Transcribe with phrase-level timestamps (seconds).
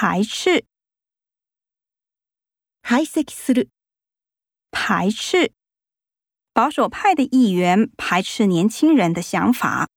[0.00, 0.65] 排斥，
[2.81, 3.69] 排斥する、
[4.71, 5.53] 排斥。
[6.53, 9.87] 保守派的议员排斥年轻人的想法。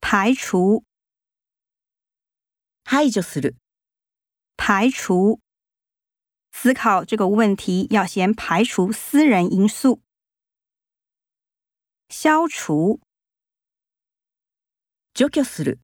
[0.00, 0.84] 排除，
[2.84, 3.56] 排除する、
[4.56, 5.40] 排除。
[6.52, 10.00] 思考这个问题要先排除私人因素。
[12.08, 13.00] 消除，
[15.12, 15.80] 除去する、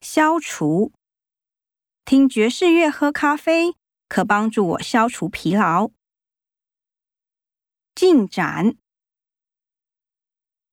[0.00, 0.92] 消除。
[2.09, 3.75] 听爵士乐喝咖啡
[4.07, 5.91] 可帮助我消除疲劳。
[7.95, 8.77] 进展，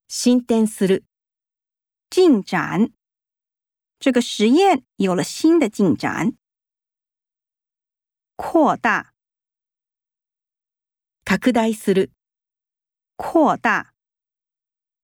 [0.09, 1.05] 進展する、
[2.11, 2.93] 进展。
[3.99, 6.37] 这个实验有了新的进展。
[8.35, 9.15] 扩大，
[11.25, 12.11] 拡大する、
[13.15, 13.95] 扩大。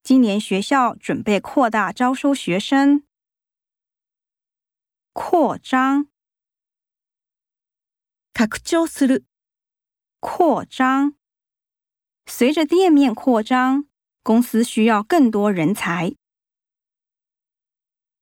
[0.02, 3.05] 今年学校准备扩大招收学生。
[5.12, 6.09] 扩张，
[8.42, 9.24] 拡張する、
[10.20, 11.14] 扩张。
[12.27, 13.89] 随着店面扩张，
[14.22, 16.14] 公司需要更多人才。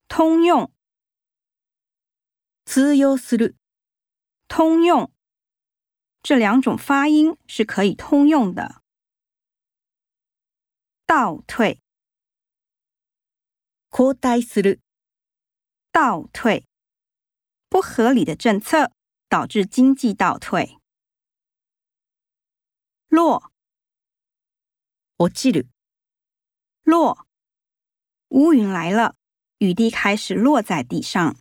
[0.08, 0.72] 通用，
[2.64, 3.56] 通用する、
[4.46, 5.12] 通用，
[6.22, 8.82] 这两种发音是可以通用的。
[11.04, 11.82] 倒退，
[13.90, 14.80] 後退する、
[15.90, 16.66] 倒退，
[17.68, 18.92] 不合理的政策
[19.31, 20.77] 导致经济倒退。
[23.07, 23.49] 落，
[25.15, 25.69] 落ちる、
[26.83, 27.25] 落，
[28.27, 29.15] 乌云来了，
[29.59, 31.37] 雨滴开始落在地上。